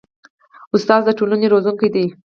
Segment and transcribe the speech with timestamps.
[0.69, 2.05] ښوونکي د ټولنې روزونکي دي